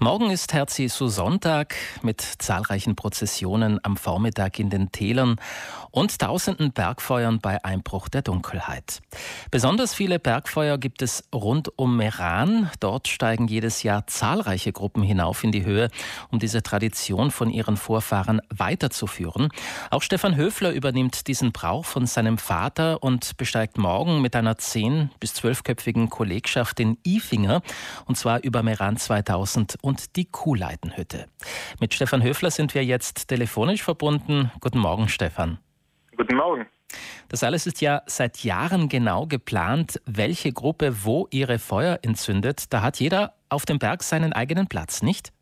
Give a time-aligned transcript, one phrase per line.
[0.00, 5.40] Morgen ist Herz Jesu Sonntag mit zahlreichen Prozessionen am Vormittag in den Tälern
[5.90, 9.00] und tausenden Bergfeuern bei Einbruch der Dunkelheit.
[9.50, 12.70] Besonders viele Bergfeuer gibt es rund um Meran.
[12.78, 15.90] Dort steigen jedes Jahr zahlreiche Gruppen hinauf in die Höhe,
[16.30, 19.48] um diese Tradition von ihren Vorfahren weiterzuführen.
[19.90, 25.10] Auch Stefan Höfler übernimmt diesen Brauch von seinem Vater und besteigt morgen mit einer zehn-
[25.18, 27.62] bis zwölfköpfigen Kollegschaft den Ifinger,
[28.06, 31.26] und zwar über Meran 2000 und die Kuhleitenhütte.
[31.80, 34.52] Mit Stefan Höfler sind wir jetzt telefonisch verbunden.
[34.60, 35.58] Guten Morgen, Stefan.
[36.16, 36.66] Guten Morgen.
[37.30, 42.72] Das alles ist ja seit Jahren genau geplant, welche Gruppe wo ihre Feuer entzündet.
[42.72, 45.32] Da hat jeder auf dem Berg seinen eigenen Platz, nicht?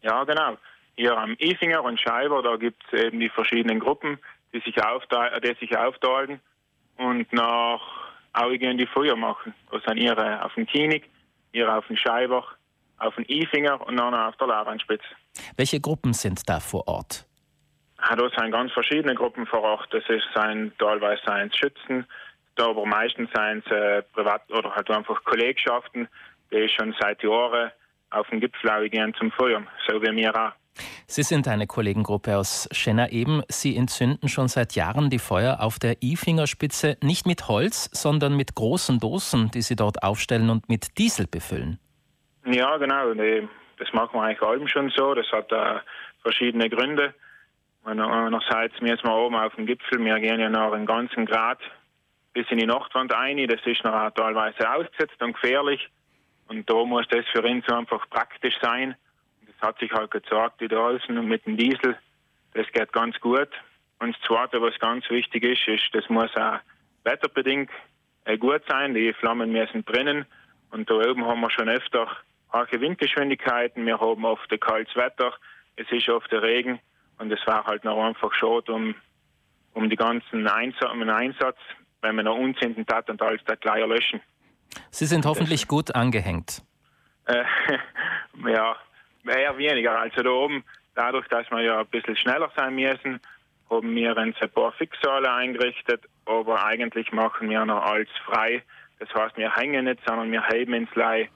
[0.00, 0.56] Ja, genau.
[0.96, 4.18] Hier am Ifinger und Scheiber, da gibt es eben die verschiedenen Gruppen,
[4.54, 6.40] die sich, die sich aufteilen
[6.96, 7.80] und nach
[8.32, 9.54] Augen die Feuer machen.
[9.70, 11.08] Das sind ihre auf dem Kienig,
[11.52, 12.44] ihre auf dem Scheiber,
[13.02, 15.04] auf dem Ifinger und dann auf der Laurenspitze.
[15.56, 17.26] Welche Gruppen sind da vor Ort?
[17.98, 19.88] Ja, da sind ganz verschiedene Gruppen vor Ort.
[19.92, 22.06] Das ist sein, teilweise es Schützen,
[22.56, 26.08] da aber meistens seien es äh, Privat- oder halt einfach Kollegschaften,
[26.50, 27.70] die schon seit Jahren
[28.10, 30.52] auf dem Gipfel gehen zum Feuern, so wie wir auch.
[31.06, 33.42] Sie sind eine Kollegengruppe aus Schenna eben.
[33.48, 38.54] Sie entzünden schon seit Jahren die Feuer auf der I-Fingerspitze nicht mit Holz, sondern mit
[38.54, 41.78] großen Dosen, die Sie dort aufstellen und mit Diesel befüllen.
[42.44, 43.14] Ja, genau.
[43.78, 45.14] Das machen wir eigentlich allem schon so.
[45.14, 45.80] Das hat äh,
[46.22, 47.14] verschiedene Gründe.
[47.84, 51.58] Einerseits wir oben auf dem Gipfel, wir gehen ja noch einen ganzen Grad
[52.32, 53.46] bis in die Nachtwand ein.
[53.48, 55.88] Das ist noch teilweise ausgesetzt und gefährlich.
[56.48, 58.94] Und da muss das für uns einfach praktisch sein.
[59.46, 61.96] Das hat sich halt gezeigt, die Dolsen mit dem Diesel,
[62.54, 63.48] das geht ganz gut.
[63.98, 66.58] Und das Zweite, was ganz wichtig ist, ist, das muss auch
[67.04, 67.70] wetterbedingt
[68.24, 68.94] äh, gut sein.
[68.94, 70.26] Die Flammen müssen brennen.
[70.70, 72.08] Und da oben haben wir schon öfter
[72.52, 73.86] harte Windgeschwindigkeiten.
[73.86, 75.32] Wir haben oft kaltes Wetter.
[75.76, 76.78] Es ist oft der Regen.
[77.18, 78.94] Und es war halt noch einfach schade um,
[79.74, 81.58] um die ganzen Einsatz, um den Einsatz,
[82.00, 84.20] wenn man noch unzünden hat und alles da gleich löschen.
[84.90, 86.62] Sie sind hoffentlich gut angehängt.
[87.26, 87.44] Äh,
[88.48, 88.76] ja,
[89.26, 89.98] eher weniger.
[89.98, 90.64] Also da oben,
[90.94, 93.20] dadurch, dass wir ja ein bisschen schneller sein müssen,
[93.70, 98.62] haben wir ein paar Fixale eingerichtet, aber eigentlich machen wir noch alles frei.
[98.98, 101.28] Das heißt, wir hängen nicht, sondern wir heben ins Leih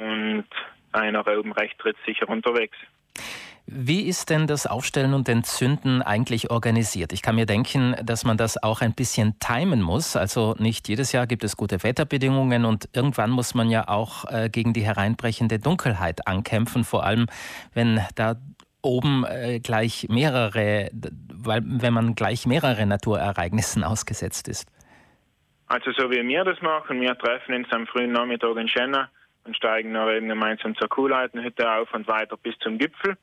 [0.00, 0.46] und
[0.92, 2.76] nach oben recht trittsicher unterwegs.
[3.72, 7.12] Wie ist denn das Aufstellen und Entzünden eigentlich organisiert?
[7.12, 10.16] Ich kann mir denken, dass man das auch ein bisschen timen muss.
[10.16, 14.48] Also nicht jedes Jahr gibt es gute Wetterbedingungen und irgendwann muss man ja auch äh,
[14.50, 17.26] gegen die hereinbrechende Dunkelheit ankämpfen, vor allem
[17.72, 18.34] wenn da
[18.82, 20.90] oben äh, gleich mehrere,
[21.32, 24.68] weil wenn man gleich mehrere Naturereignissen ausgesetzt ist.
[25.68, 29.10] Also so wie wir das machen, wir treffen uns am frühen Nachmittag in Schenna
[29.44, 33.16] und steigen noch eben gemeinsam zur Kuhleitenhütte auf und weiter bis zum Gipfel.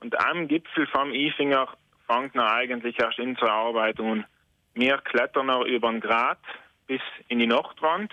[0.00, 1.68] Und am Gipfel vom Ifinger
[2.06, 4.24] fängt noch eigentlich erst unsere Arbeit an.
[4.74, 6.38] Wir klettern noch über den Grat
[6.86, 8.12] bis in die Nachtwand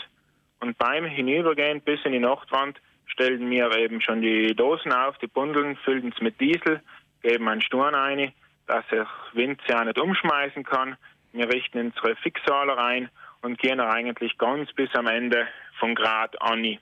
[0.59, 5.27] und beim Hinübergehen bis in die Nachtwand stellen wir eben schon die Dosen auf, die
[5.27, 6.81] Bundeln, füllen es mit Diesel,
[7.22, 8.33] geben einen Sturm ein,
[8.67, 10.97] dass der Wind auch nicht umschmeißen kann.
[11.33, 13.09] Wir richten unsere Fixale rein
[13.41, 15.47] und gehen eigentlich ganz bis am Ende
[15.79, 16.77] vom Grat an.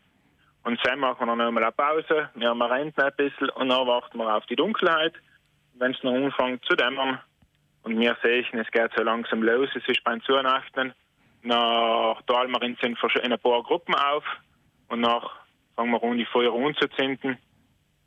[0.64, 4.18] Und dann machen wir noch einmal eine Pause, wir haben ein bisschen und dann warten
[4.18, 5.14] wir auf die Dunkelheit.
[5.74, 7.20] Wenn es noch anfängt zu dämmern
[7.84, 10.94] und wir sehen, es geht so langsam los, es ist beim Zunachten,
[11.44, 14.24] dann teilen wir uns in ein paar Gruppen auf
[14.88, 15.22] und dann
[15.76, 17.38] fangen wir an, die Feuer anzuzünden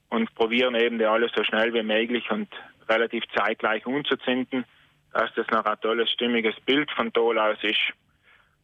[0.09, 2.49] und probieren eben die alles so schnell wie möglich und
[2.89, 4.65] relativ zeitgleich anzuzünden,
[5.13, 7.93] dass das noch ein tolles, stimmiges Bild von Tal aus ist.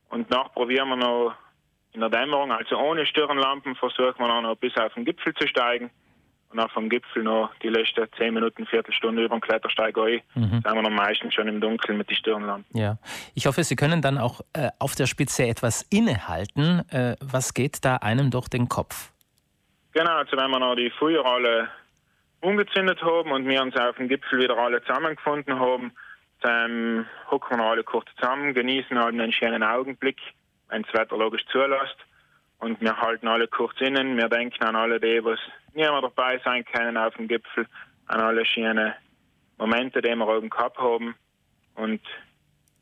[0.09, 1.35] Und nach probieren wir noch
[1.93, 5.47] in der Dämmerung, also ohne Stirnlampen, versuchen wir dann noch bis auf den Gipfel zu
[5.47, 5.91] steigen.
[6.51, 10.21] Und auch vom Gipfel noch die letzten 10 Minuten, Viertelstunde über den Klettersteig ein.
[10.35, 10.51] Mhm.
[10.51, 12.79] sind wir dann meistens schon im Dunkeln mit den Stirnlampen.
[12.79, 12.99] Ja.
[13.35, 16.83] Ich hoffe, Sie können dann auch äh, auf der Spitze etwas innehalten.
[16.91, 19.13] Äh, was geht da einem durch den Kopf?
[19.93, 21.69] Genau, also wenn wir noch die Feuer alle
[22.43, 25.93] umgezündet haben und wir uns auf dem Gipfel wieder alle zusammengefunden haben,
[26.41, 30.19] dann hocken wir alle kurz zusammen, genießen halt einen schönen Augenblick
[30.73, 31.97] wenn das Wetter logisch zulässt.
[32.59, 34.17] Und wir halten alle kurz innen.
[34.17, 35.39] Wir denken an alle die, was
[35.75, 37.67] niemand dabei sein können auf dem Gipfel,
[38.07, 38.95] an alle schönen
[39.59, 41.15] Momente, die wir oben gehabt haben.
[41.75, 42.01] Und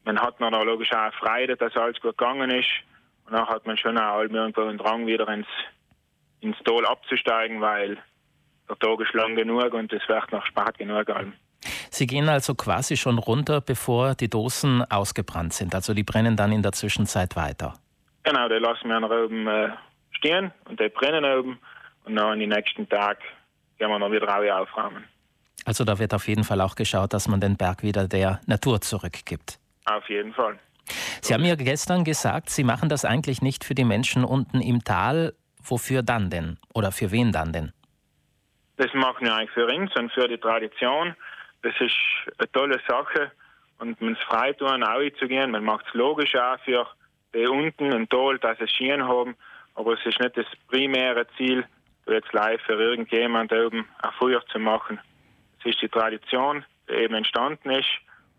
[0.04, 2.70] man hat auch logisch auch Freude, dass alles gut gegangen ist.
[3.26, 5.48] Und dann hat man schon auch irgendwo einen Drang, wieder ins,
[6.40, 7.98] ins Tal abzusteigen, weil
[8.68, 11.08] der Tag ist lang genug und es wird noch spät genug.
[11.10, 11.32] Allem.
[11.90, 15.74] Sie gehen also quasi schon runter, bevor die Dosen ausgebrannt sind.
[15.74, 17.74] Also die brennen dann in der Zwischenzeit weiter.
[18.22, 19.70] Genau, die lassen wir nach oben äh,
[20.12, 21.58] stehen und die brennen oben.
[22.04, 23.18] Und dann am nächsten Tag
[23.78, 25.04] gehen wir noch wieder alle aufräumen.
[25.64, 28.80] Also da wird auf jeden Fall auch geschaut, dass man den Berg wieder der Natur
[28.80, 29.58] zurückgibt.
[29.84, 30.58] Auf jeden Fall.
[31.20, 34.84] Sie haben ja gestern gesagt, Sie machen das eigentlich nicht für die Menschen unten im
[34.84, 35.34] Tal.
[35.62, 36.58] Wofür dann denn?
[36.72, 37.72] Oder für wen dann denn?
[38.76, 41.14] Das machen wir eigentlich für uns und für die Tradition.
[41.62, 41.94] Das ist
[42.38, 43.32] eine tolle Sache
[43.78, 45.50] und man es frei tun, auch zu gehen.
[45.50, 46.86] Man macht es logisch auch für
[47.34, 49.36] die unten im Tal, dass sie schön haben,
[49.74, 51.64] aber es ist nicht das primäre Ziel,
[52.06, 54.98] jetzt live für irgendjemand oben ein Feuer zu machen.
[55.60, 57.88] Es ist die Tradition, die eben entstanden ist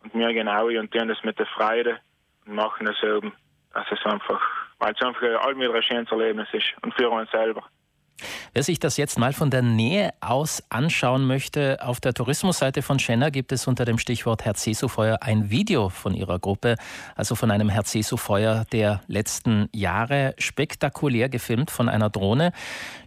[0.03, 1.99] und wir genau und tun das mit der Freude
[2.45, 3.33] und machen es oben,
[3.73, 4.41] dass es einfach,
[4.79, 7.63] weil es einfach ein schönes Erlebnis ist und für uns selber.
[8.53, 12.99] Wer sich das jetzt mal von der Nähe aus anschauen möchte, auf der Tourismusseite von
[12.99, 16.75] Schenner gibt es unter dem Stichwort Herz-Jesu-Feuer ein Video von ihrer Gruppe,
[17.15, 22.51] also von einem Herz-Jesu-Feuer der letzten Jahre, spektakulär gefilmt von einer Drohne.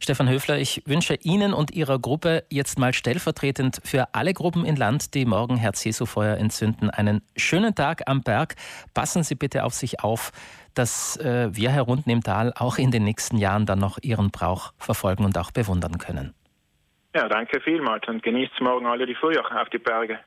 [0.01, 4.77] Stefan Höfler, ich wünsche Ihnen und Ihrer Gruppe jetzt mal stellvertretend für alle Gruppen in
[4.77, 8.56] Land, die morgen Herz-Jesu-Feuer entzünden, einen schönen Tag am Berg.
[8.95, 10.33] Passen Sie bitte auf sich auf
[10.75, 14.31] dass äh, wir hier unten im Tal auch in den nächsten Jahren dann noch Ihren
[14.31, 16.35] Brauch verfolgen und auch bewundern können.
[17.15, 20.19] Ja, danke vielmals und genießt morgen alle die Feuer auf die Berge.